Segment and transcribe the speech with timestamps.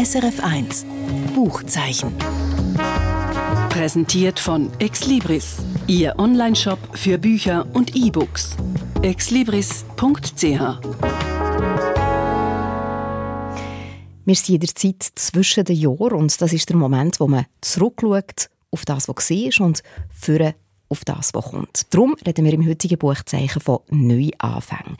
[0.00, 0.86] SRF1
[1.34, 2.16] Buchzeichen.
[3.68, 5.58] Präsentiert von Exlibris,
[5.88, 8.56] Ihr Onlineshop für Bücher und E-Books.
[9.02, 10.42] exlibris.ch
[14.24, 17.44] Wir sind in der Zeit zwischen den Jahren und das ist der Moment, wo man
[17.60, 20.54] zurückschaut auf das, was war und für
[20.90, 21.94] auf das, was kommt.
[21.94, 24.96] Darum reden wir im heutigen Buchzeichen von Neuanfängen.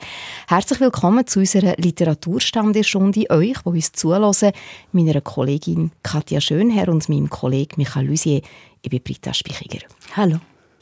[0.47, 4.53] Herzlich willkommen zu unserer Literaturstandestunde, euch, die uns zulassen,
[4.93, 8.41] meiner Kollegin Katja Schönherr und meinem Kollegen Michael Lusier.
[8.81, 9.85] Ich bin Britta Spichiger.
[10.15, 10.37] Hallo.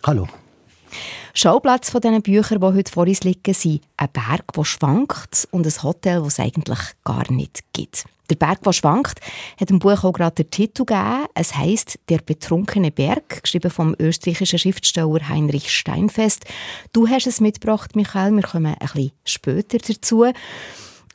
[0.06, 0.28] Hallo.
[1.34, 5.66] Schauplatz von diesen Büchern, die heute vor uns liegen, sind ein Berg, der schwankt und
[5.66, 8.06] ein Hotel, das es eigentlich gar nicht gibt.
[8.30, 9.20] Der Berg, der schwankt,
[9.60, 11.26] hat dem Buch auch gerade den Titel gegeben.
[11.34, 16.46] Es heißt Der betrunkene Berg, geschrieben vom österreichischen Schriftsteller Heinrich Steinfest.
[16.94, 18.32] Du hast es mitgebracht, Michael.
[18.34, 20.26] Wir kommen ein bisschen später dazu.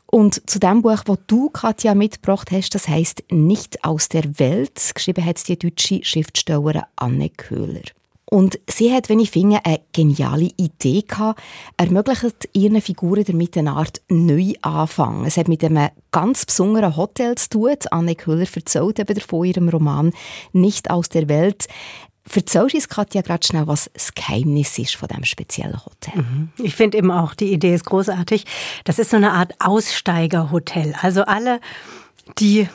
[0.07, 4.93] Und zu dem Buch, das du, Katja, mitgebracht hast, das heißt Nicht aus der Welt,
[4.95, 7.83] geschrieben hat die deutsche Schriftstellerin Anne Köhler.
[8.27, 11.41] Und sie hat, wenn ich finde, eine geniale Idee gehabt,
[11.77, 15.25] ermöglicht ihren Figuren damit eine Art Neuanfang.
[15.25, 17.77] Es hat mit einem ganz besonderen Hotel zu tun.
[17.91, 20.12] Anne Köhler erzählt eben davon ihrem Roman
[20.53, 21.66] «Nicht aus der Welt».
[22.27, 26.22] Erzählst du uns, Katja, gerade schnell, was das Geheimnis ist von diesem speziellen Hotel?
[26.22, 26.48] Mhm.
[26.56, 28.47] Ich finde eben auch, die Idee ist großartig.
[28.84, 30.94] Das ist so eine Art Aussteigerhotel.
[31.03, 31.61] Also alle,
[32.38, 32.66] die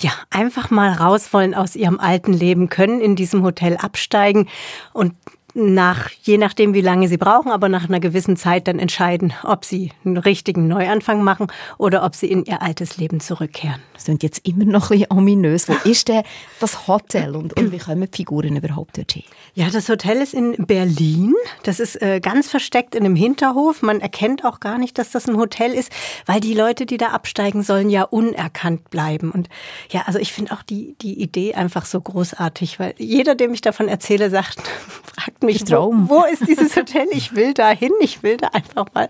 [0.00, 4.48] ja, einfach mal raus wollen aus ihrem alten Leben, können in diesem Hotel absteigen
[4.92, 5.14] und
[5.54, 9.64] nach, je nachdem, wie lange sie brauchen, aber nach einer gewissen Zeit dann entscheiden, ob
[9.64, 13.80] sie einen richtigen Neuanfang machen oder ob sie in ihr altes Leben zurückkehren.
[13.94, 15.68] Das klingt jetzt immer noch ein bisschen ominös.
[15.68, 16.22] Wo ist denn
[16.60, 19.24] das Hotel und, und wie kommen die Figuren überhaupt dorthin?
[19.54, 21.34] Ja, das Hotel ist in Berlin.
[21.62, 23.82] Das ist äh, ganz versteckt in einem Hinterhof.
[23.82, 25.90] Man erkennt auch gar nicht, dass das ein Hotel ist,
[26.26, 29.30] weil die Leute, die da absteigen, sollen ja unerkannt bleiben.
[29.30, 29.48] Und
[29.90, 33.60] ja, also ich finde auch die, die Idee einfach so großartig, weil jeder, dem ich
[33.60, 34.60] davon erzähle, sagt,
[35.02, 37.06] fragt mich, wo, wo ist dieses Hotel?
[37.12, 39.08] Ich will da hin, ich will da einfach mal,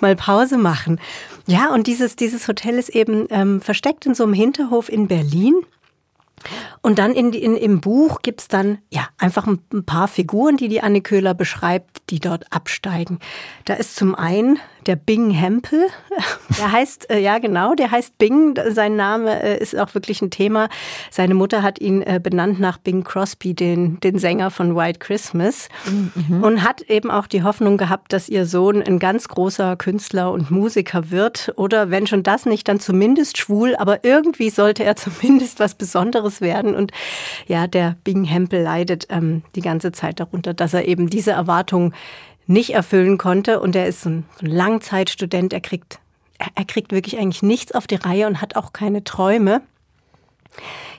[0.00, 1.00] mal Pause machen.
[1.46, 5.54] Ja, und dieses, dieses Hotel ist eben ähm, versteckt in so einem Hinterhof in Berlin.
[6.82, 10.68] Und dann in, in, im Buch gibt's dann ja einfach ein, ein, paar Figuren, die
[10.68, 13.18] die Anne Köhler beschreibt, die dort absteigen.
[13.64, 15.86] Da ist zum einen der Bing Hempel.
[16.58, 18.54] Der heißt, äh, ja genau, der heißt Bing.
[18.70, 20.68] Sein Name äh, ist auch wirklich ein Thema.
[21.10, 25.68] Seine Mutter hat ihn äh, benannt nach Bing Crosby, den, den Sänger von White Christmas.
[25.84, 26.42] Mhm.
[26.42, 30.50] Und hat eben auch die Hoffnung gehabt, dass ihr Sohn ein ganz großer Künstler und
[30.50, 31.52] Musiker wird.
[31.56, 33.74] Oder wenn schon das nicht, dann zumindest schwul.
[33.76, 36.74] Aber irgendwie sollte er zumindest was Besonderes werden.
[36.74, 36.92] Und
[37.46, 41.94] ja, der Bing Hempel leidet ähm, die ganze Zeit darunter, dass er eben diese Erwartungen
[42.46, 43.60] nicht erfüllen konnte.
[43.60, 45.52] Und er ist so ein, Langzeitstudent.
[45.52, 45.98] Er kriegt,
[46.54, 49.62] er kriegt wirklich eigentlich nichts auf die Reihe und hat auch keine Träume.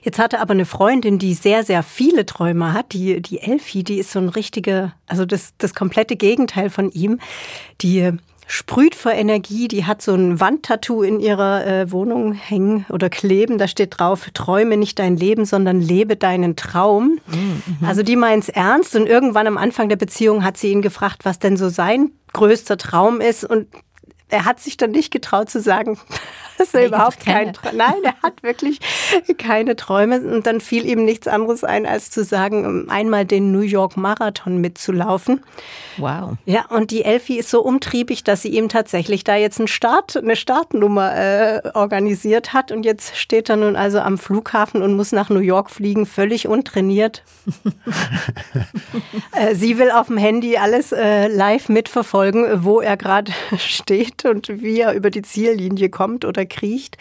[0.02, 2.94] Jetzt hatte aber eine Freundin, die sehr, sehr viele Träume hat.
[2.94, 7.20] Die, die Elfie, die ist so ein richtige, also das, das komplette Gegenteil von ihm.
[7.82, 8.12] Die
[8.48, 9.68] sprüht vor Energie.
[9.68, 13.58] Die hat so ein Wandtattoo in ihrer äh, Wohnung hängen oder kleben.
[13.58, 17.20] Da steht drauf, träume nicht dein Leben, sondern lebe deinen Traum.
[17.28, 17.62] Mhm.
[17.86, 18.96] Also die meint's ernst.
[18.96, 22.78] Und irgendwann am Anfang der Beziehung hat sie ihn gefragt, was denn so sein größter
[22.78, 23.44] Traum ist.
[23.44, 23.68] Und
[24.30, 26.00] er hat sich dann nicht getraut zu sagen,
[26.58, 28.80] dass er überhaupt keinen Nein, er hat wirklich
[29.38, 30.22] keine Träume.
[30.22, 34.58] Und dann fiel ihm nichts anderes ein, als zu sagen, einmal den New York Marathon
[34.58, 35.42] mitzulaufen.
[35.98, 36.34] Wow.
[36.46, 40.18] Ja, und die Elfie ist so umtriebig, dass sie ihm tatsächlich da jetzt einen Start,
[40.18, 42.72] eine Startnummer äh, organisiert hat.
[42.72, 46.48] Und jetzt steht er nun also am Flughafen und muss nach New York fliegen, völlig
[46.48, 47.24] untrainiert.
[49.34, 54.48] äh, sie will auf dem Handy alles äh, live mitverfolgen, wo er gerade steht und
[54.50, 56.98] wie er über die Ziellinie kommt oder kriecht.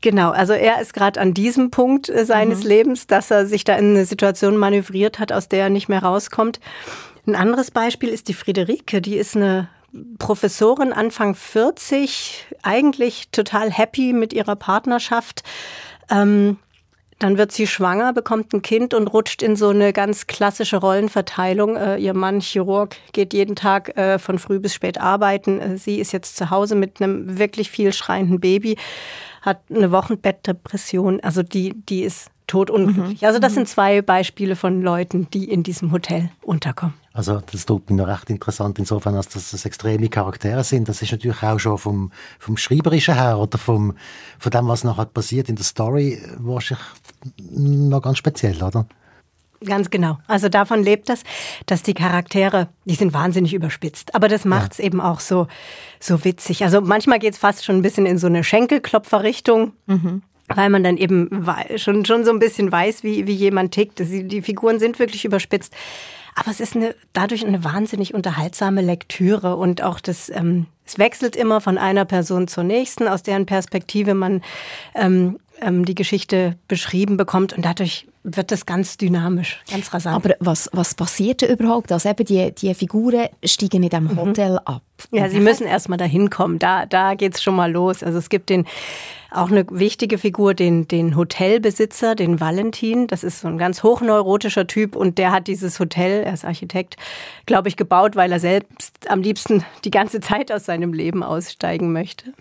[0.00, 2.68] Genau, also er ist gerade an diesem Punkt äh, seines mhm.
[2.68, 6.02] Lebens, dass er sich da in eine Situation manövriert hat, aus der er nicht mehr
[6.02, 6.58] rauskommt.
[7.26, 9.68] Ein anderes Beispiel ist die Friederike, die ist eine
[10.18, 15.44] Professorin Anfang 40, eigentlich total happy mit ihrer Partnerschaft.
[16.10, 16.58] Ähm,
[17.22, 21.76] dann wird sie schwanger, bekommt ein Kind und rutscht in so eine ganz klassische Rollenverteilung.
[21.76, 25.60] Äh, ihr Mann, Chirurg, geht jeden Tag äh, von früh bis spät arbeiten.
[25.60, 28.76] Äh, sie ist jetzt zu Hause mit einem wirklich viel schreienden Baby,
[29.40, 31.20] hat eine Wochenbettdepression.
[31.20, 33.22] Also die, die ist totunglücklich.
[33.22, 33.26] Mhm.
[33.26, 36.94] Also das sind zwei Beispiele von Leuten, die in diesem Hotel unterkommen.
[37.14, 40.88] Also das tut mir noch recht interessant insofern, als dass das extreme Charaktere sind.
[40.88, 43.96] Das ist natürlich auch schon vom, vom Schreiberischen her oder vom,
[44.38, 46.86] von dem, was nachher passiert in der Story, wahrscheinlich
[47.50, 48.86] noch ganz speziell, oder?
[49.64, 50.18] Ganz genau.
[50.26, 51.22] Also davon lebt das,
[51.66, 54.14] dass die Charaktere, die sind wahnsinnig überspitzt.
[54.14, 54.84] Aber das macht es ja.
[54.84, 55.46] eben auch so,
[56.00, 56.64] so witzig.
[56.64, 59.72] Also manchmal geht es fast schon ein bisschen in so eine Schenkelklopferrichtung.
[59.86, 60.22] Mhm.
[60.56, 61.46] Weil man dann eben
[61.76, 64.00] schon, schon so ein bisschen weiß, wie, wie jemand tickt.
[64.00, 65.74] Die Figuren sind wirklich überspitzt.
[66.34, 71.36] Aber es ist eine, dadurch eine wahnsinnig unterhaltsame Lektüre und auch das, ähm, es wechselt
[71.36, 74.42] immer von einer Person zur nächsten, aus deren Perspektive man
[74.94, 80.14] ähm, ähm, die Geschichte beschrieben bekommt und dadurch wird das ganz dynamisch, ganz rasant.
[80.14, 81.90] Aber was, was passiert überhaupt?
[81.90, 84.16] Also eben die, die Figuren steigen in diesem mhm.
[84.16, 84.58] Hotel mhm.
[84.58, 84.82] ab.
[85.10, 86.58] Ja, sie müssen erstmal dahin kommen.
[86.58, 88.02] Da, da es schon mal los.
[88.04, 88.66] Also es gibt den
[89.32, 93.06] auch eine wichtige Figur, den, den Hotelbesitzer, den Valentin.
[93.06, 96.96] Das ist so ein ganz hochneurotischer Typ und der hat dieses Hotel, er ist Architekt,
[97.46, 101.92] glaube ich, gebaut, weil er selbst am liebsten die ganze Zeit aus seinem Leben aussteigen
[101.92, 102.32] möchte.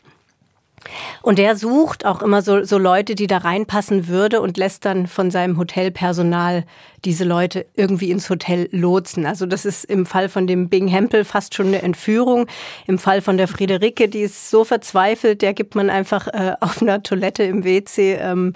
[1.21, 5.07] Und der sucht auch immer so, so Leute, die da reinpassen würde und lässt dann
[5.07, 6.65] von seinem Hotelpersonal
[7.05, 9.25] diese Leute irgendwie ins Hotel lotsen.
[9.25, 12.47] Also das ist im Fall von dem Bing Hempel fast schon eine Entführung.
[12.87, 16.81] Im Fall von der Friederike, die ist so verzweifelt, der gibt man einfach äh, auf
[16.81, 18.53] einer Toilette im WC ähm,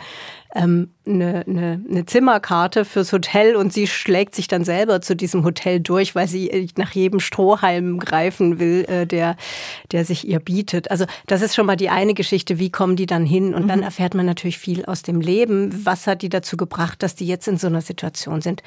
[0.56, 5.44] ähm, eine, eine, eine Zimmerkarte fürs Hotel und sie schlägt sich dann selber zu diesem
[5.44, 9.36] Hotel durch, weil sie äh, nach jedem Strohhalm greifen will, äh, der,
[9.92, 10.90] der sich ihr bietet.
[10.90, 13.54] Also das ist schon mal die eine Geschichte, wie kommen die dann hin?
[13.54, 13.68] Und mhm.
[13.68, 15.86] dann erfährt man natürlich viel aus dem Leben.
[15.86, 18.64] Was hat die dazu gebracht, dass die jetzt in so einer Situation sind,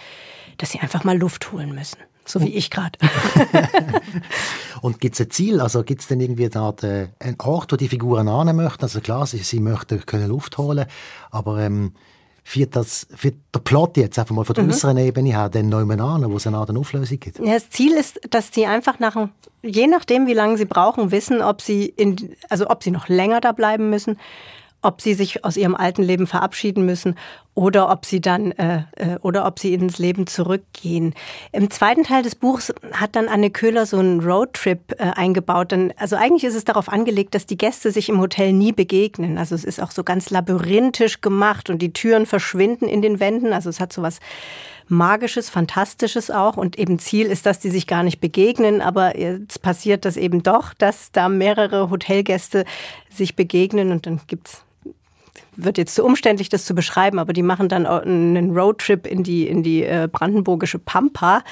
[0.58, 1.98] dass sie einfach mal Luft holen müssen?
[2.28, 2.98] So wie ich gerade.
[4.82, 5.60] und gibt es ein Ziel?
[5.60, 8.82] Also gibt es denn irgendwie da den, einen Ort, wo die Figuren an möchten?
[8.82, 10.86] Also klar, sie, sie möchten können Luft holen,
[11.30, 11.92] aber ähm,
[12.44, 14.70] führt, das, führt der Plot jetzt einfach mal von der mhm.
[14.70, 17.38] äußeren Ebene her dann neu an, wo es eine Art Auflösung gibt?
[17.38, 19.28] Ja, das Ziel ist, dass sie einfach nach,
[19.62, 23.40] je nachdem, wie lange sie brauchen, wissen, ob sie, in, also ob sie noch länger
[23.40, 24.18] da bleiben müssen
[24.80, 27.16] ob sie sich aus ihrem alten Lben verabschieden müssen
[27.54, 31.14] oder ob sie dann äh, äh, oder ob sie ins Leben zurückgehen.
[31.50, 35.72] Im zweiten Teil des Buchs hat dann Anne Köhler so einen Roadtrip äh, eingebaut.
[35.72, 39.38] Denn, also eigentlich ist es darauf angelegt, dass die Gäste sich im Hotel nie begegnen.
[39.38, 43.52] Also es ist auch so ganz labyrinthisch gemacht und die Türen verschwinden in den Wänden.
[43.52, 44.20] Also es hat so was
[44.88, 46.56] Magisches, Fantastisches auch.
[46.56, 48.80] Und eben Ziel ist, dass die sich gar nicht begegnen.
[48.80, 52.64] Aber jetzt passiert das eben doch, dass da mehrere Hotelgäste
[53.10, 54.64] sich begegnen und dann gibt's
[55.58, 59.48] wird jetzt zu umständlich, das zu beschreiben, aber die machen dann einen Roadtrip in die,
[59.48, 61.42] in die äh, brandenburgische Pampa.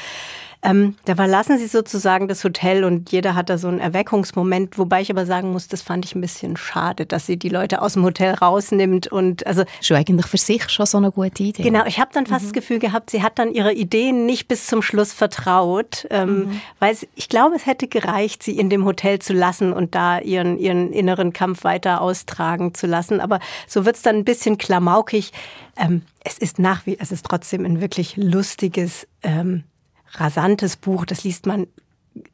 [0.67, 5.01] Ähm, da verlassen sie sozusagen das Hotel und jeder hat da so einen Erweckungsmoment, wobei
[5.01, 7.93] ich aber sagen muss, das fand ich ein bisschen schade, dass sie die Leute aus
[7.93, 11.63] dem Hotel rausnimmt und also schon eigentlich für sich schon so eine gute Idee.
[11.63, 12.49] Genau, ich habe dann fast mhm.
[12.49, 16.61] das Gefühl gehabt, sie hat dann ihre Ideen nicht bis zum Schluss vertraut, ähm, mhm.
[16.81, 20.19] weil es, ich glaube, es hätte gereicht, sie in dem Hotel zu lassen und da
[20.19, 23.21] ihren ihren inneren Kampf weiter austragen zu lassen.
[23.21, 25.33] Aber so wird es dann ein bisschen klamaukig.
[25.77, 29.65] Ähm, es ist nach wie, es ist trotzdem ein wirklich lustiges ähm,
[30.21, 31.05] rasantes Buch.
[31.05, 31.67] Das liest man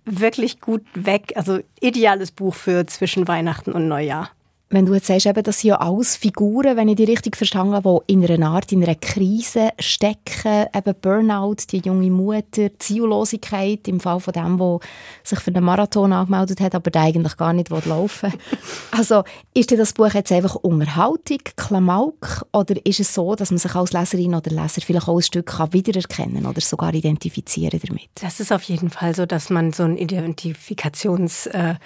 [0.04, 1.32] wirklich gut weg.
[1.36, 4.30] Also ideales Buch für zwischen Weihnachten und Neujahr.
[4.72, 7.74] Wenn du jetzt sagst, eben, das sind ja alles Figuren, wenn ich die richtig verstanden
[7.74, 13.86] habe, die in einer Art, in einer Krise stecken, eben Burnout, die junge Mutter, Ziellosigkeit
[13.86, 14.78] im Fall von dem, der
[15.24, 18.32] sich für den Marathon angemeldet hat, aber der eigentlich gar nicht laufen
[18.92, 23.58] also ist dir das Buch jetzt einfach Unterhaltung, Klamauk, oder ist es so, dass man
[23.58, 28.08] sich als Leserin oder Leser vielleicht auch ein Stück kann wiedererkennen oder sogar identifizieren damit?
[28.22, 31.78] Das ist auf jeden Fall so, dass man so einen Identifikationsmoment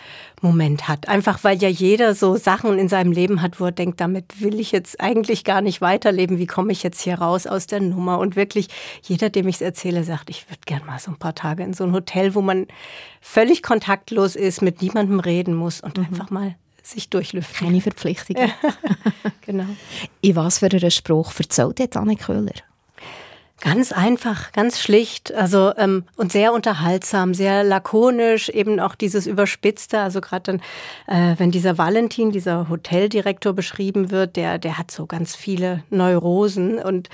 [0.51, 1.09] äh, hat.
[1.09, 4.61] Einfach weil ja jeder so Sachen in seinem Leben hat, wo er denkt, damit will
[4.61, 6.39] ich jetzt eigentlich gar nicht weiterleben.
[6.39, 8.19] Wie komme ich jetzt hier raus aus der Nummer?
[8.19, 8.69] Und wirklich
[9.03, 11.75] jeder, dem ich es erzähle, sagt, ich würde gerne mal so ein paar Tage in
[11.75, 12.67] so ein Hotel, wo man
[13.21, 16.05] völlig kontaktlos ist, mit niemandem reden muss und mhm.
[16.05, 17.67] einfach mal sich durchlüften.
[17.67, 18.51] Keine Verpflichtungen.
[19.41, 19.67] genau.
[20.21, 22.53] In was für einen Spruch verzählt jetzt Anne Köhler?
[23.63, 29.99] Ganz einfach, ganz schlicht, also ähm, und sehr unterhaltsam, sehr lakonisch, eben auch dieses Überspitzte.
[29.99, 30.61] Also gerade dann,
[31.07, 36.79] äh, wenn dieser Valentin, dieser Hoteldirektor beschrieben wird, der der hat so ganz viele Neurosen
[36.79, 37.09] und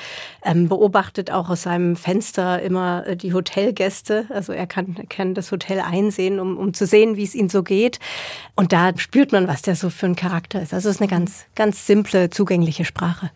[0.44, 4.26] ähm, beobachtet auch aus seinem Fenster immer äh, die Hotelgäste.
[4.30, 7.50] Also er kann, er kann das Hotel einsehen, um, um zu sehen, wie es ihm
[7.50, 8.00] so geht.
[8.56, 10.74] Und da spürt man, was der so für ein Charakter ist.
[10.74, 13.30] Also es ist eine ganz ganz simple, zugängliche Sprache.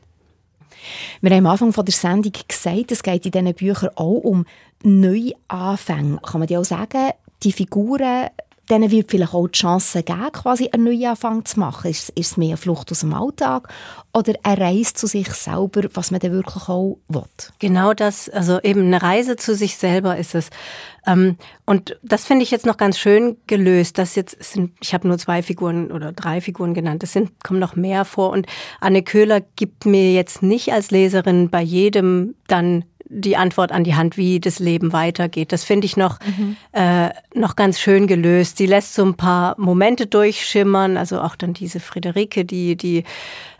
[1.20, 4.46] Wir haben am Anfang von der Sendung gesagt, es geht in diesen Büchern auch um
[4.82, 6.18] Neuanfänge.
[6.22, 7.10] Kann man dir auch sagen,
[7.42, 8.28] die Figuren
[8.70, 11.90] denen wird vielleicht auch die Chance geben, quasi einen Neuanfang zu machen.
[11.90, 13.68] Ist, ist es mehr eine Flucht aus dem Alltag
[14.12, 17.22] oder eine Reise zu sich selber, was man dann wirklich auch will?
[17.58, 20.50] Genau das, also eben eine Reise zu sich selber ist es.
[21.06, 23.98] Ähm, und das finde ich jetzt noch ganz schön gelöst.
[23.98, 27.02] Das jetzt sind, ich habe nur zwei Figuren oder drei Figuren genannt.
[27.02, 28.30] Es sind kommen noch mehr vor.
[28.30, 28.46] Und
[28.80, 33.94] Anne Köhler gibt mir jetzt nicht als Leserin bei jedem dann die Antwort an die
[33.94, 35.52] Hand, wie das Leben weitergeht.
[35.52, 36.56] Das finde ich noch, mhm.
[36.72, 38.58] äh, noch ganz schön gelöst.
[38.58, 43.04] Sie lässt so ein paar Momente durchschimmern, also auch dann diese Friederike, die, die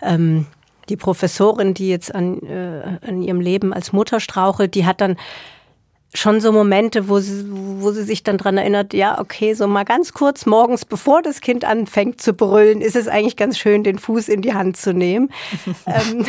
[0.03, 0.47] ähm,
[0.89, 5.17] die Professorin, die jetzt an, äh, an ihrem Leben als Mutter strauchelt, die hat dann
[6.17, 9.85] schon so Momente, wo sie, wo sie sich dann dran erinnert, ja, okay, so mal
[9.85, 13.99] ganz kurz morgens, bevor das Kind anfängt zu brüllen, ist es eigentlich ganz schön, den
[13.99, 15.31] Fuß in die Hand zu nehmen.
[15.87, 16.27] ähm,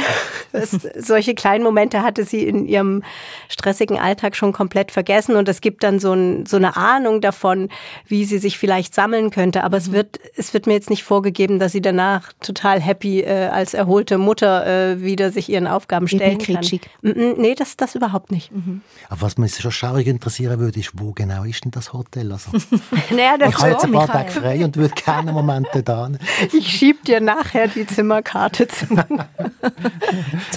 [0.51, 3.03] das, solche kleinen Momente hatte sie in ihrem
[3.49, 7.69] stressigen Alltag schon komplett vergessen und es gibt dann so, ein, so eine Ahnung davon,
[8.07, 9.63] wie sie sich vielleicht sammeln könnte.
[9.63, 9.93] Aber es mhm.
[9.93, 14.17] wird, es wird mir jetzt nicht vorgegeben, dass sie danach total happy äh, als erholte
[14.17, 16.61] Mutter äh, wieder sich ihren Aufgaben stellen kann.
[17.01, 18.51] Nee, das, das überhaupt nicht.
[18.51, 18.81] Mhm.
[19.09, 22.31] Aber was man schon schaurig interessieren würde, ist, wo genau ist denn das Hotel?
[22.31, 22.51] Also,
[23.11, 26.09] naja, das ich habe jetzt ein paar Tage frei und würde gerne Momente da.
[26.51, 28.85] Ich schieb dir nachher die Zimmerkarte zu.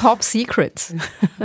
[0.00, 0.94] Top Secret.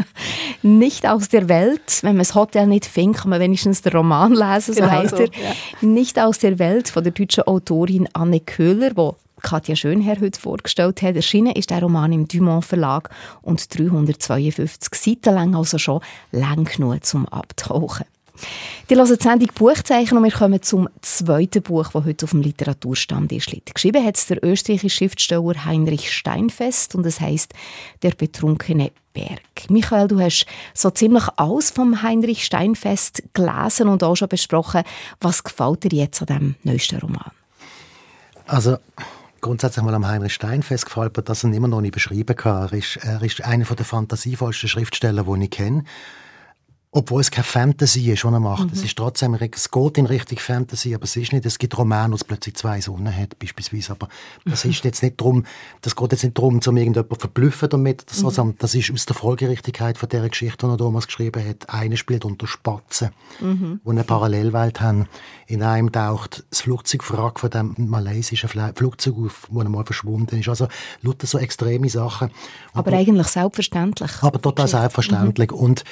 [0.62, 4.34] nicht aus der Welt, wenn man das Hotel nicht findet, kann man wenigstens den Roman
[4.34, 5.26] lesen, so genau heißt so, er.
[5.28, 5.56] Ja.
[5.82, 11.02] Nicht aus der Welt von der deutschen Autorin Anne Köhler, die Katja Schönherr heute vorgestellt
[11.02, 11.16] hat.
[11.16, 13.10] Erschienen ist der Roman im Dumont Verlag
[13.42, 16.02] und 352 Seiten lang, also schon
[16.32, 18.06] lang genug zum Abtauchen.
[18.90, 22.42] Die hören die Sendung Buchzeichen und wir kommen zum zweiten Buch, das heute auf dem
[22.42, 23.50] Literaturstand ist.
[23.74, 27.54] Geschrieben hat es der österreichische Schriftsteller Heinrich Steinfest und es heißt
[28.04, 29.70] Der betrunkene Berg.
[29.70, 34.84] Michael, du hast so ziemlich alles vom Heinrich Steinfest gelesen und auch schon besprochen.
[35.22, 37.32] Was gefällt dir jetzt an diesem neuesten Roman?
[38.46, 38.78] Also
[39.46, 42.64] grundsätzlich mal am Heinrich Steinfest gefällt mir, dass er ihn immer noch nicht beschrieben kann.
[42.64, 45.84] Er ist, er ist einer der fantasievollsten Schriftsteller, die ich kenne
[46.96, 48.68] obwohl es keine Fantasy ist, was er macht.
[48.68, 48.72] Mhm.
[48.72, 52.14] Es ist trotzdem, es geht in Richtung Fantasy, aber es ist nicht, es gibt Romane,
[52.14, 54.08] wo es plötzlich zwei Sonnen hat, beispielsweise, aber
[54.46, 54.72] das mhm.
[54.72, 55.44] ist jetzt nicht darum,
[55.82, 58.56] das geht jetzt nicht darum, um irgendjemanden verblüffen damit, das, mhm.
[58.58, 61.70] das ist aus der Folgerichtigkeit von dieser Geschichte, die er damals geschrieben hat.
[61.70, 63.10] Einer spielt unter Spatzen,
[63.42, 63.82] mhm.
[63.84, 65.10] wo eine Parallelwelt haben.
[65.48, 70.48] In einem taucht das Flugzeugwrack von dem malaysischen Flugzeug auf, wo er mal verschwunden ist.
[70.48, 70.70] Also,
[71.02, 72.32] lauter so extreme Sachen.
[72.72, 74.12] Aber, aber eigentlich selbstverständlich.
[74.22, 75.52] Aber total selbstverständlich.
[75.52, 75.58] Mhm.
[75.58, 75.84] Und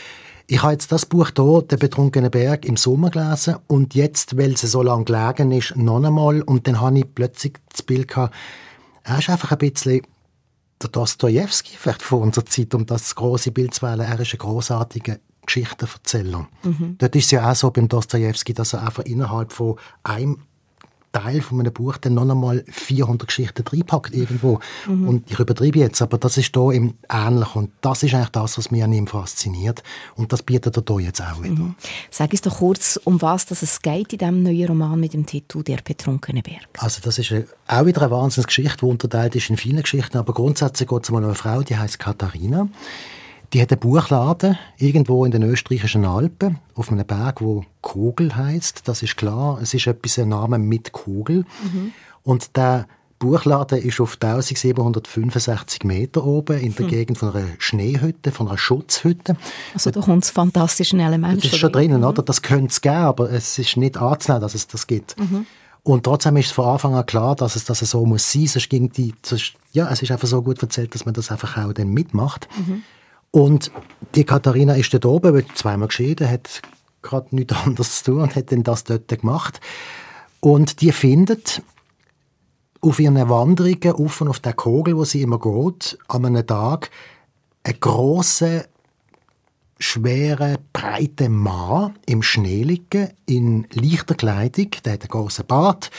[0.47, 4.53] ich habe jetzt das Buch hier, «Der betrunkene Berg», im Sommer gelesen und jetzt, weil
[4.53, 6.41] es so lange gelegen ist, noch einmal.
[6.41, 8.33] Und dann habe ich plötzlich das Bild gehabt,
[9.03, 10.01] er ist einfach ein bisschen
[10.81, 14.01] der Dostoevsky vielleicht vor unserer Zeit, um das große Bild zu wählen.
[14.01, 16.47] Er ist ein großartiger Geschichtenerzähler.
[16.63, 16.95] Mhm.
[16.97, 20.39] Dort ist es ja auch so beim Dostoevsky, dass er einfach innerhalb von einem
[21.13, 24.59] Teil von einem Buch dann noch einmal 400 Geschichten reinpackt irgendwo.
[24.87, 25.07] Mhm.
[25.07, 27.55] Und ich übertreibe jetzt, aber das ist hier im ähnlich.
[27.55, 29.83] Und das ist eigentlich das, was mich an ihm fasziniert.
[30.15, 31.61] Und das bietet er hier jetzt auch wieder.
[31.61, 31.75] Mhm.
[32.09, 35.63] Sag uns doch kurz, um was es geht in diesem neuen Roman mit dem Titel
[35.63, 36.67] «Der betrunkene Berg».
[36.79, 37.31] Also das ist
[37.67, 40.17] auch wieder eine Wahnsinnsgeschichte, die unterteilt ist in vielen Geschichten.
[40.17, 42.67] Aber grundsätzlich geht es um eine Frau, die heißt Katharina.
[43.53, 48.87] Die hat einen Buchladen irgendwo in den österreichischen Alpen auf einem Berg, wo Kogel heißt.
[48.87, 49.59] Das ist klar.
[49.61, 51.45] Es ist etwas ein Name mit Kogel.
[51.61, 51.93] Mhm.
[52.23, 52.87] Und der
[53.19, 56.89] Buchladen ist auf 1765 Meter oben in der mhm.
[56.89, 59.37] Gegend von einer Schneehütte, von einer Schutzhütte.
[59.75, 62.07] Also da kommt das fantastische Element Das ist schon drinnen, mhm.
[62.07, 62.23] oder?
[62.23, 65.17] Das könnte es geben, aber es ist nicht anzunehmen, dass es das gibt.
[65.19, 65.45] Mhm.
[65.83, 68.47] Und trotzdem ist es von Anfang an klar, dass es, dass es so muss sein.
[68.47, 71.57] Sonst ging die, sonst, ja, es ist einfach so gut erzählt, dass man das einfach
[71.57, 72.47] auch dann mitmacht.
[72.57, 72.83] Mhm.
[73.35, 73.71] Und
[74.13, 76.61] die Katharina ist dort oben, wird zweimal geschieden, hat
[77.01, 79.59] gerade nichts anderes zu tun und hat dann das dort gemacht.
[80.39, 81.63] Und die findet
[82.79, 86.91] auf ihren Wanderungen auf und auf der Kogel, wo sie immer geht, an einem Tag
[87.63, 88.65] einen grossen,
[89.79, 95.89] schweren, breiten Mann im Schnee liegen, in leichter Kleidung, der hat einen grossen Bart,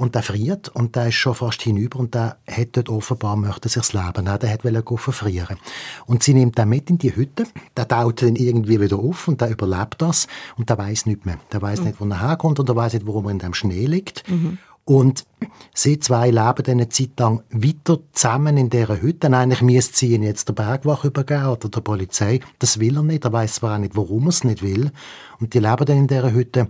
[0.00, 3.68] und der friert und der ist schon fast hinüber und der hat dort offenbar möchte
[3.68, 4.38] sich das Leben nehmen.
[4.38, 5.58] Der wollte verfrieren.
[6.06, 7.44] Und sie nimmt den mit in die Hütte,
[7.76, 10.26] der taut dann irgendwie wieder auf und der überlebt das
[10.56, 11.38] und der weiß nicht mehr.
[11.52, 11.86] Der weiß mhm.
[11.86, 14.26] nicht, wo er herkommt und der weiß nicht, warum er in dem Schnee liegt.
[14.26, 14.56] Mhm.
[14.86, 15.26] Und
[15.74, 19.30] sie zwei leben dann eine Zeit lang weiter zusammen in dieser Hütte.
[19.36, 22.40] Eigentlich müsste sie ihn jetzt der Bergwache übergeben oder der Polizei.
[22.58, 23.26] Das will er nicht.
[23.26, 24.92] Er weiß zwar auch nicht, warum er es nicht will.
[25.40, 26.68] Und die leben dann in dieser Hütte.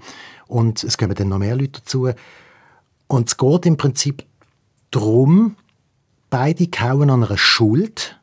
[0.48, 2.08] Und es kommen dann noch mehr Leute dazu.
[3.10, 4.24] Und es geht im Prinzip
[4.92, 5.56] darum,
[6.30, 8.20] beide kauen an einer Schuld.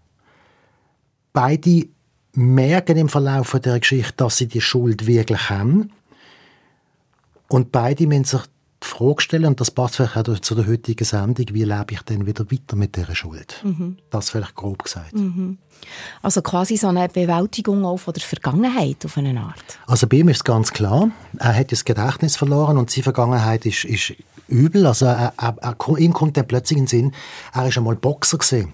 [1.33, 1.89] Beide
[2.31, 5.91] merken im Verlauf der Geschichte, dass sie die Schuld wirklich haben.
[7.49, 8.41] Und beide müssen sich
[8.81, 12.01] die Frage stellen, und das passt vielleicht auch zu der heutigen Sendung, wie lebe ich
[12.03, 13.59] denn wieder weiter mit dieser Schuld?
[13.65, 13.97] Mhm.
[14.09, 15.15] Das vielleicht grob gesagt.
[15.15, 15.57] Mhm.
[16.21, 19.79] Also quasi so eine Bewältigung auch von der Vergangenheit auf eine Art.
[19.85, 23.65] Also bei ihm ist es ganz klar, er hat das Gedächtnis verloren und seine Vergangenheit
[23.65, 24.13] ist, ist
[24.47, 24.85] übel.
[24.85, 27.11] Also er, er, er, ihm kommt dann plötzlich in den Sinn,
[27.53, 28.73] er ist einmal Boxer gesehen.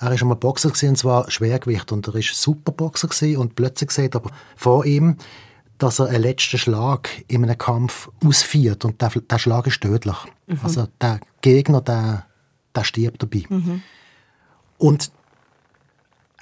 [0.00, 3.90] Er ist einmal Boxer gewesen, und zwar Schwergewicht und er ist Superboxer gewesen und plötzlich
[3.92, 5.16] sieht aber vor ihm,
[5.78, 10.16] dass er einen letzten Schlag in einem Kampf ausführt und der, der Schlag ist tödlich.
[10.46, 10.60] Mhm.
[10.62, 12.26] Also der Gegner, der,
[12.74, 13.44] der stirbt dabei.
[13.48, 13.82] Mhm.
[14.78, 15.12] Und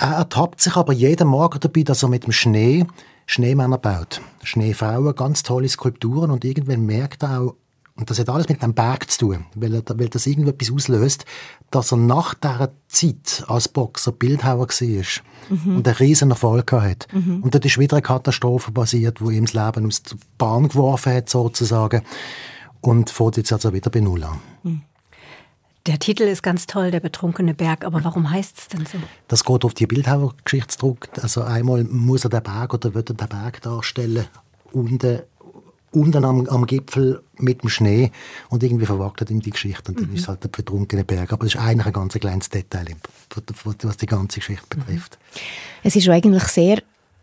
[0.03, 2.87] Er ertappt sich aber jeden Morgen dabei, dass er mit dem Schnee
[3.27, 4.23] Schneemänner baut.
[4.43, 7.55] Schneefrauen, ganz tolle Skulpturen und irgendwann merkt er auch,
[8.01, 11.27] und das hat alles mit dem Berg zu tun, weil, er, weil das irgendetwas auslöst,
[11.71, 15.05] dass er nach dieser Zeit als Boxer Bildhauer war
[15.51, 15.77] mhm.
[15.77, 17.15] und einen riesen Erfolg hatte.
[17.15, 17.43] Mhm.
[17.43, 21.13] Und dort ist wieder eine Katastrophe passiert, die ihm das Leben aus der Bahn geworfen
[21.13, 22.01] hat, sozusagen.
[22.81, 24.41] Und fährt jetzt also wieder bei Null an.
[24.63, 24.83] Mhm.
[25.87, 28.99] Der Titel ist ganz toll, der betrunkene Berg, aber warum heißt es denn so?
[29.29, 31.09] Das geht auf die Bildhauergeschichte zurück.
[31.21, 34.27] Also einmal muss er den Berg oder wird er den Berg darstellen,
[34.73, 35.21] unten,
[35.93, 38.13] unten am, am Gipfel mit dem Schnee
[38.49, 40.15] und irgendwie verwagt ihm die Geschichte und dann mhm.
[40.15, 41.33] ist es halt der betrunkene Berg.
[41.33, 42.87] Aber das ist eigentlich ein ganz kleines Detail,
[43.65, 45.19] was die ganze Geschichte betrifft.
[45.83, 46.83] Es ist eigentlich sehr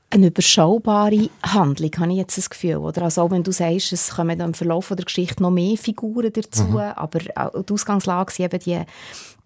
[0.09, 2.77] eine überschaubare Handlung, habe ich jetzt das Gefühl.
[2.77, 3.03] Oder?
[3.03, 6.63] Also auch wenn du sagst, es kommen im Verlauf der Geschichte noch mehr Figuren dazu,
[6.63, 6.77] mhm.
[6.77, 7.35] aber die
[7.73, 8.81] Ausgangslage sind eben die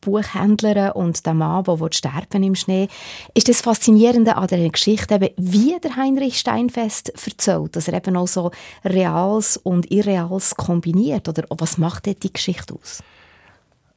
[0.02, 2.88] Buchhändlerin und der Mann, der sterben im Schnee.
[3.34, 8.18] Ist das Faszinierende an der Geschichte, eben, wie der Heinrich Steinfest erzählt, dass er eben
[8.18, 8.52] auch so
[8.84, 11.30] Reals und Irreals kombiniert?
[11.30, 13.02] Oder was macht die Geschichte aus?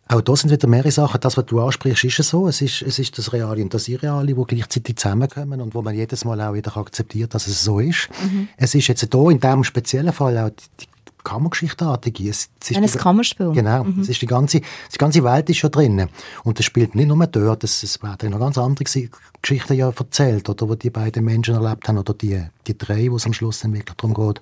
[0.06, 1.20] Auch da sind wieder mehrere Sachen.
[1.20, 2.46] Das, was du ansprichst, ist es so.
[2.46, 5.94] Es ist, es ist das Reale und das Irreale, die gleichzeitig zusammenkommen und wo man
[5.94, 8.10] jedes Mal auch wieder akzeptiert, dass es so ist.
[8.22, 8.48] Mhm.
[8.58, 10.86] Es ist jetzt hier in diesem speziellen Fall auch die
[11.24, 12.28] Kammergeschichtartige.
[12.28, 13.50] Es, es ist Ein die, Kammerspiel.
[13.52, 13.84] Genau.
[13.84, 14.00] Mhm.
[14.00, 16.08] Es ist die, ganze, die ganze Welt ist schon drin.
[16.44, 20.48] Und es spielt nicht nur dort, es, es werden noch ganz andere Geschichten ja erzählt,
[20.48, 23.60] oder, wo die beiden Menschen erlebt haben, oder die, die drei, wo es am Schluss
[23.60, 24.40] dann wirklich darum geht.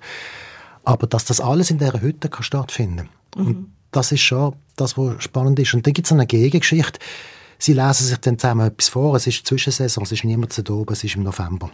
[0.83, 3.45] Aber dass das alles in dieser Hütte kann stattfinden kann.
[3.45, 5.73] Mhm das ist schon das, was spannend ist.
[5.73, 6.99] Und dann gibt es eine Gegengeschichte.
[7.57, 9.15] Sie lesen sich dann zusammen etwas vor.
[9.15, 11.71] Es ist Zwischensaison, es ist niemand zu oben, es ist im November.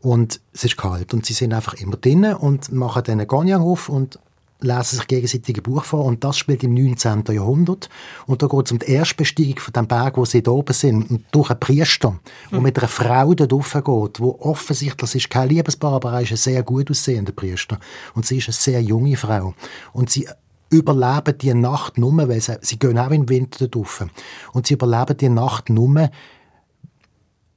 [0.00, 1.14] Und es ist kalt.
[1.14, 4.18] Und sie sind einfach immer drinnen und machen dann einen Gagnon auf und
[4.60, 6.04] lesen sich gegenseitig ein Buch vor.
[6.04, 7.24] Und das spielt im 19.
[7.28, 7.88] Jahrhundert.
[8.26, 11.10] Und da geht es um die Erstbesteigung von dem Berg, wo sie da oben sind.
[11.10, 12.18] Und durch einen Priester,
[12.50, 12.64] der mhm.
[12.64, 16.36] mit einer Frau dort raufgeht, wo offensichtlich, das ist kein Liebespaar, aber er ist ein
[16.36, 17.78] sehr gut aussehender Priester.
[18.14, 19.54] Und sie ist eine sehr junge Frau.
[19.92, 20.28] Und sie
[20.70, 24.04] überleben die Nacht nur, weil sie, sie gehen auch im Winter drauf.
[24.52, 26.10] Und sie überleben die Nacht nur,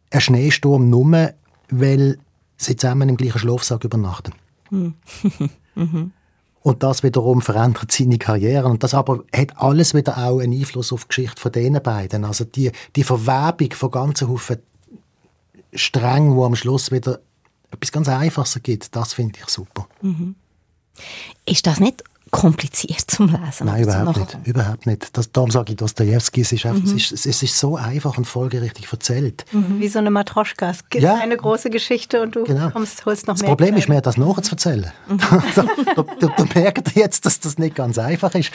[0.10, 1.34] ein Schneesturm nur,
[1.70, 2.18] weil
[2.58, 4.34] sie zusammen im gleichen Schlafsack übernachten.
[4.70, 4.94] Hm.
[5.76, 6.12] mhm.
[6.68, 8.68] Und das wiederum verändert seine Karriere.
[8.68, 12.26] Und das aber hat alles wieder auch einen Einfluss auf die Geschichte von diesen beiden.
[12.26, 14.58] Also die, die Verwebung von ganzen Haufen
[15.72, 17.22] streng, wo am Schluss wieder
[17.72, 19.88] etwas ganz Einfaches gibt, das finde ich super.
[20.02, 20.36] Mhm.
[21.46, 23.66] Ist das nicht kompliziert zum Lesen.
[23.66, 24.48] Nein, überhaupt nicht.
[24.48, 25.18] Überhaupt nicht.
[25.18, 26.84] Das, darum sage ich, Dostoevsky, es, ist mhm.
[26.84, 29.46] es, ist, es ist so einfach und folgerichtig erzählt.
[29.52, 29.80] Mhm.
[29.80, 30.70] Wie so eine Matroschka.
[30.70, 31.16] Es gibt ja.
[31.16, 32.70] eine große Geschichte und du genau.
[32.70, 33.50] kommst, holst noch das mehr.
[33.50, 34.92] Das Problem ist mehr, das nachzuerzählen.
[35.08, 35.20] Mhm.
[35.96, 38.52] du, du, du merkst jetzt, dass das nicht ganz einfach ist.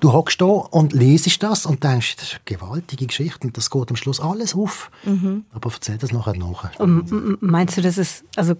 [0.00, 3.70] Du hockst da und lesest das und denkst, das ist eine gewaltige Geschichte und das
[3.70, 4.90] geht am Schluss alles auf.
[5.04, 5.44] Mhm.
[5.52, 6.70] Aber erzähl das nachher nach.
[7.40, 8.54] meinst du, das ist, also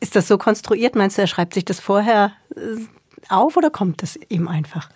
[0.00, 0.94] ist das so konstruiert?
[0.94, 2.60] Meinst du, er schreibt sich das vorher äh,
[3.28, 4.88] auf oder kommt das ihm einfach?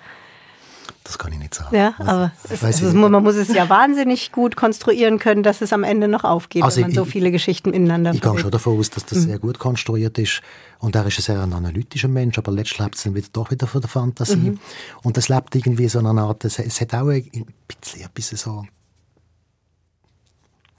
[1.04, 1.74] Das kann ich nicht sagen.
[1.74, 5.82] Ja, aber es, also man muss es ja wahnsinnig gut konstruieren können, dass es am
[5.82, 8.78] Ende noch aufgeht, also wenn man ich, so viele Geschichten ineinander Ich gehe schon davon
[8.78, 9.22] aus, dass das mhm.
[9.22, 10.42] sehr gut konstruiert ist.
[10.78, 13.66] Und er ist ein sehr analytischer Mensch, aber letztlich lebt es dann wieder, doch wieder
[13.66, 14.36] von der Fantasie.
[14.36, 14.60] Mhm.
[15.02, 17.24] Und es lebt irgendwie so eine Art, es, es hat auch ein
[17.66, 18.64] bisschen etwas so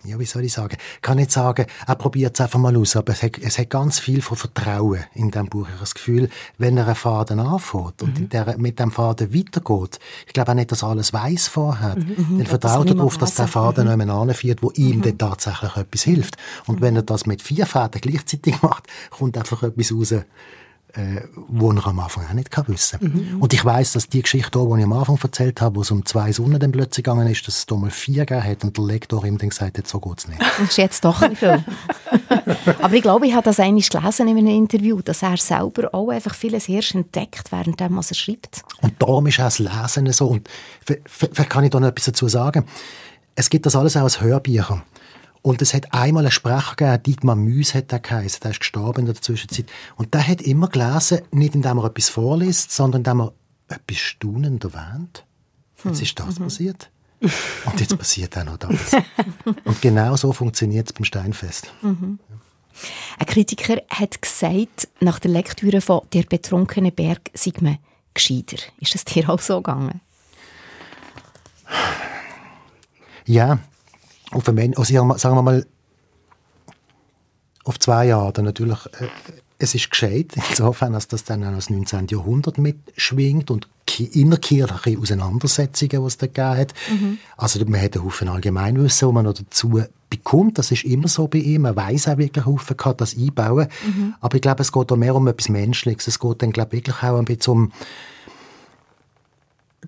[0.04, 2.96] ja, wie soll ich sagen, ich kann nicht sagen, er probiert es einfach mal aus,
[2.96, 5.66] aber es hat, es hat ganz viel von Vertrauen in diesem Buch.
[5.68, 8.30] Ich habe das Gefühl, wenn er einen Faden anfängt und mhm.
[8.30, 12.16] der, mit dem Faden weitergeht, ich glaube auch nicht, dass er alles weiß vorher, mhm.
[12.18, 12.38] mhm.
[12.40, 14.08] dann vertraut er darauf, dass der Faden mhm.
[14.08, 15.02] noch anführt, wo ihm mhm.
[15.04, 16.38] dann tatsächlich etwas hilft.
[16.68, 16.82] Und mhm.
[16.82, 20.16] wenn er das mit vier Fäden gleichzeitig macht, kommt einfach etwas raus,
[20.94, 23.00] äh, wo er am Anfang auch nicht wissen.
[23.02, 23.42] Mhm.
[23.42, 26.06] Und ich weiß, dass die Geschichte, die ich am Anfang erzählt habe, wo es um
[26.06, 28.86] zwei Sonnen dann plötzlich gegangen ist, dass es da mal vier gegeben hat und der
[28.86, 30.42] Lektor ihm dann gesagt hat, so geht es nicht.
[30.42, 31.64] Das ist jetzt doch nicht viel.
[32.82, 36.10] Aber ich glaube, ich habe das eigentlich gelesen in einem Interview, dass er selber auch
[36.10, 38.64] einfach vieles erst entdeckt, während er schreibt.
[38.82, 40.28] Und darum ist auch das Lesen so.
[40.28, 40.50] Und
[41.06, 42.66] vielleicht kann ich da noch etwas dazu sagen.
[43.36, 44.84] Es gibt das alles auch als Hörbücher.
[45.42, 49.02] Und es hat einmal einen Sprecher gegeben, Dietmar Müs hat der geheißen, der ist gestorben
[49.02, 49.66] in der Zwischenzeit.
[49.96, 53.34] Und der hat immer gelesen, nicht indem er etwas vorliest, sondern indem er
[53.70, 55.26] etwas staunend erwähnt.
[55.84, 56.44] Jetzt hm, ist das mhm.
[56.44, 56.92] passiert.
[57.66, 58.94] Und jetzt passiert auch noch das.
[59.64, 61.72] Und genau so funktioniert es beim Steinfest.
[61.82, 62.20] Mhm.
[63.20, 67.78] Ein Kritiker hat gesagt, nach der Lektüre von «Der betrunkene Berg» sei man
[68.14, 68.58] gescheiter.
[68.80, 70.02] Ist das dir auch so gegangen?
[73.26, 73.60] Ja,
[74.32, 75.65] auf einen, also sagen wir mal,
[77.63, 79.08] auf zwei Jahre natürlich äh,
[79.62, 82.08] es ist gescheit, insofern, dass das dann auch das 19.
[82.08, 83.67] Jahrhundert mitschwingt und
[84.00, 86.74] innerkirchliche Auseinandersetzungen, die es da gegeben hat.
[86.89, 87.17] Mhm.
[87.38, 90.58] Also man hat einen Haufen Allgemeinwissen, wo man noch dazu bekommt.
[90.58, 91.63] Das ist immer so bei ihm.
[91.63, 93.67] Man weiß auch wirklich Haufen, kann das einbauen.
[93.86, 94.15] Mhm.
[94.22, 96.08] Aber ich glaube, es geht auch mehr um etwas Menschliches.
[96.08, 97.72] Es geht dann, glaube ich, wirklich auch ein bisschen um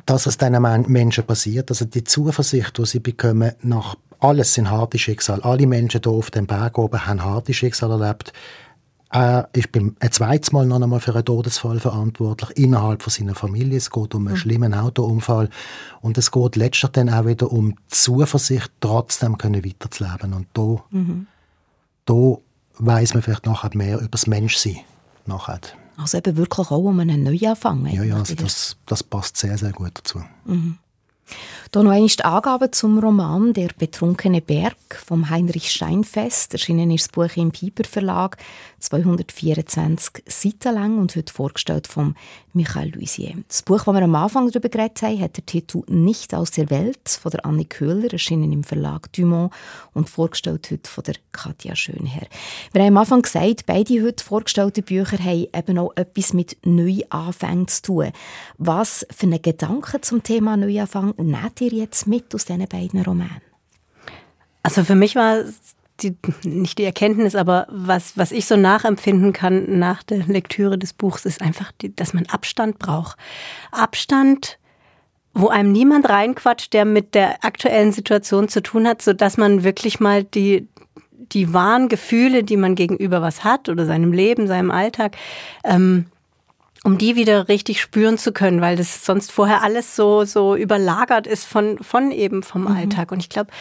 [0.06, 4.97] dass es diesen Menschen passiert, also die Zuversicht, die sie bekommen, nach alles sind harte
[4.97, 5.41] Schicksal.
[5.41, 8.31] Alle Menschen hier auf dem Berg oben haben harte Schicksal erlebt.
[9.09, 13.36] Er ist beim, ein zweites Mal noch einmal für einen Todesfall verantwortlich innerhalb von seiner
[13.36, 13.77] Familie.
[13.77, 14.39] Es geht um einen mhm.
[14.39, 15.49] schlimmen Autounfall
[16.01, 20.33] und es geht letztlich dann auch wieder um die Zuversicht, trotzdem können weiterzuleben.
[20.33, 21.27] Und da, mhm.
[22.05, 22.38] da
[22.79, 24.79] weiß man vielleicht nachher mehr über das Menschsein.
[25.25, 25.59] Nachher.
[25.95, 27.86] Also eben wirklich auch um einen Neuanfang.
[27.86, 30.23] Ja, ja, also das, das passt sehr, sehr gut dazu.
[30.45, 30.79] Mhm.
[31.73, 36.53] Hier noch einmal die Angaben zum Roman «Der betrunkene Berg» vom Heinrich Steinfest.
[36.53, 38.38] Erschienen ist das Buch im Piper Verlag,
[38.79, 42.15] 224 Seiten lang und heute vorgestellt vom
[42.54, 43.34] Michael Luisier.
[43.48, 46.70] Das Buch, das wir am Anfang darüber geredet haben, hat der Titel «Nicht aus der
[46.70, 49.52] Welt» von der Anne Köhler, erschienen im Verlag Dumont
[49.94, 52.28] und vorgestellt heute von der Katja Schönherr.
[52.72, 57.68] Wir haben am Anfang gesagt, beide heute vorgestellten Bücher haben eben auch etwas mit Neuanfängen
[57.68, 58.12] zu tun.
[58.58, 63.42] Was für einen Gedanken zum Thema Neuanfang nehmt ihr jetzt mit aus diesen beiden Romanen?
[64.62, 65.44] Also für mich war
[66.01, 70.93] die, nicht die Erkenntnis, aber was, was ich so nachempfinden kann nach der Lektüre des
[70.93, 73.17] Buchs, ist einfach, die, dass man Abstand braucht.
[73.71, 74.58] Abstand,
[75.34, 79.63] wo einem niemand reinquatscht, der mit der aktuellen Situation zu tun hat, so dass man
[79.63, 80.67] wirklich mal die,
[81.12, 85.15] die wahren Gefühle, die man gegenüber was hat oder seinem Leben, seinem Alltag,
[85.63, 86.06] ähm,
[86.84, 91.27] um die wieder richtig spüren zu können, weil das sonst vorher alles so, so überlagert
[91.27, 92.75] ist von, von eben vom mhm.
[92.75, 93.12] Alltag.
[93.12, 93.51] Und ich glaube,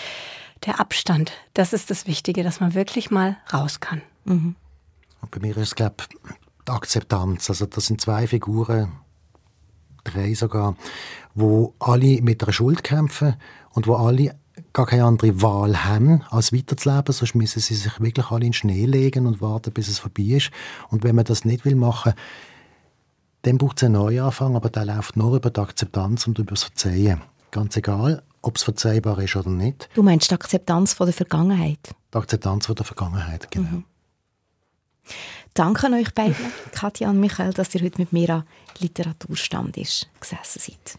[0.67, 4.03] der Abstand, das ist das Wichtige, dass man wirklich mal raus kann.
[4.25, 4.57] Mhm.
[5.21, 5.97] Und bei mir ist es, glaube
[6.67, 7.49] die Akzeptanz.
[7.51, 8.93] Also das sind zwei Figuren,
[10.05, 10.77] drei sogar,
[11.35, 13.37] wo alle mit einer Schuld kämpfen
[13.71, 14.37] und wo alle
[14.73, 17.13] gar keine andere Wahl haben, als weiterzuleben.
[17.13, 20.25] Sonst müssen sie sich wirklich alle in den Schnee legen und warten, bis es vorbei
[20.25, 20.51] ist.
[20.89, 22.13] Und wenn man das nicht will machen,
[23.43, 26.65] dann braucht es einen Neuanfang, aber der läuft nur über die Akzeptanz und über das
[26.65, 27.23] Verzeihen.
[27.51, 29.89] Ganz egal, ob es verzeihbar ist oder nicht.
[29.95, 31.95] Du meinst die Akzeptanz von der Vergangenheit?
[32.13, 33.69] Die Akzeptanz von der Vergangenheit, genau.
[33.69, 33.85] Mhm.
[35.55, 36.37] Danke an euch beiden,
[36.73, 38.45] Katja und Michael, dass ihr heute mit mir an
[38.79, 40.99] Literaturstand ist, gesessen seid.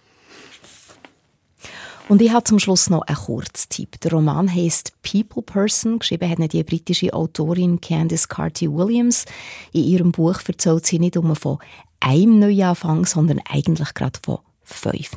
[2.09, 3.99] Und ich habe zum Schluss noch einen Kurztipp.
[4.01, 5.99] Der Roman heißt People Person.
[5.99, 9.25] Geschrieben hat die britische Autorin Candice Carty-Williams.
[9.71, 11.59] In ihrem Buch erzählt sie nicht nur von
[12.01, 15.15] einem Neuanfang, sondern eigentlich gerade von fünf.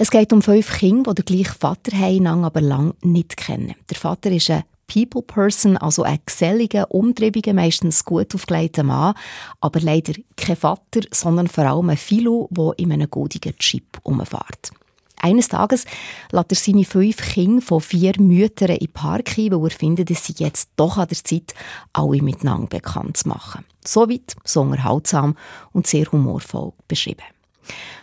[0.00, 3.74] Es geht um fünf Kinder, die den gleichen Vater haben, aber lang nicht kennen.
[3.90, 9.14] Der Vater ist ein People Person, also ein geselliger, umtriebiger, meistens gut aufgelegter Mann,
[9.60, 14.70] aber leider kein Vater, sondern vor allem ein Philo, der in einem goldigen Chip umfährt.
[15.20, 15.84] Eines Tages
[16.30, 20.12] lässt er seine fünf Kinder von vier Müttern in den Park ein, weil er findet,
[20.12, 21.54] es sei jetzt doch an der Zeit,
[21.92, 23.64] alle miteinander bekannt zu machen.
[23.84, 25.34] Soweit, so unterhaltsam
[25.72, 27.24] und sehr humorvoll beschrieben.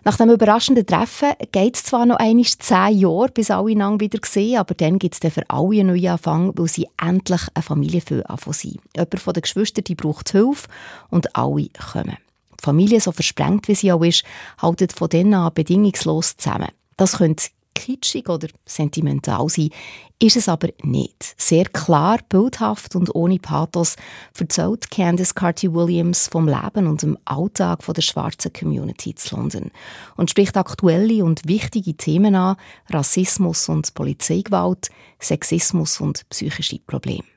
[0.04, 4.19] Nach dem überraschenden Treffen geht es zwar noch einmal zehn Jahre, bis alle einander wieder
[4.23, 8.01] sehen, aber dann gibt es für alle einen neuen Anfang, weil sie endlich eine Familie
[8.01, 8.23] für
[8.54, 8.80] sind.
[8.95, 10.67] Jemand von den Geschwistern braucht Hilfe
[11.10, 12.17] und alle kommen.
[12.60, 14.23] Die Familie, so versprengt wie sie auch ist,
[14.62, 16.69] haltet von dann an bedingungslos zusammen.
[16.97, 19.70] Das könnte kitschig oder sentimental sein,
[20.20, 21.36] ist es aber nicht.
[21.38, 23.98] Sehr klar, bildhaft und ohne Pathos
[24.40, 29.72] erzählt Candice Carty-Williams vom Leben und dem Alltag der schwarzen Community zu London
[30.16, 32.56] und spricht aktuelle und wichtige Themen an,
[32.90, 37.35] Rassismus und Polizeigewalt, Sexismus und psychische Probleme.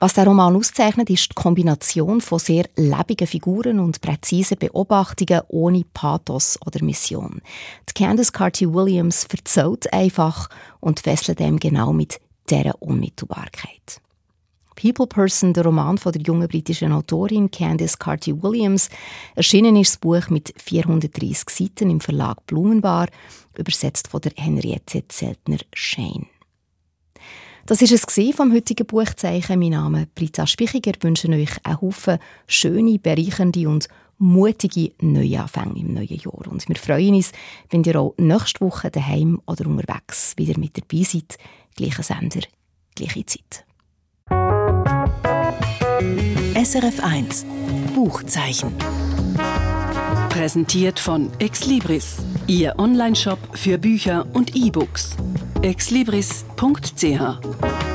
[0.00, 5.84] Was der Roman auszeichnet, ist die Kombination von sehr lebigen Figuren und präzisen Beobachtungen ohne
[5.92, 7.42] Pathos oder Mission.
[7.88, 14.00] Die Candice Carty-Williams erzählt einfach und fesselt dem genau mit dieser Unmittelbarkeit.
[14.80, 18.90] People Person, der Roman von der jungen britischen Autorin Candice Carty-Williams,
[19.34, 23.08] erschienen ist das Buch mit 430 Seiten im Verlag Blumenbar,
[23.56, 26.28] übersetzt von der Henriette Zeltner-Shane.
[27.68, 29.60] Das ist es vom heutigen Buchzeichen.
[29.60, 30.92] Mein Name ist Britta Spichiger.
[30.96, 36.48] Ich wünsche euch einen Haufen schöne, bereichernde und mutige Neuanfänge im neuen Jahr.
[36.48, 37.30] Und wir freuen uns,
[37.68, 41.36] wenn ihr auch nächste Woche daheim oder unterwegs wieder mit dabei seid.
[41.76, 42.40] Gleicher Sender,
[42.94, 43.66] gleiche Zeit.
[46.54, 47.44] SRF 1
[47.94, 48.72] Buchzeichen.
[50.30, 55.18] Präsentiert von Exlibris, Ihr Onlineshop für Bücher und E-Books
[55.62, 57.87] exlibris.ch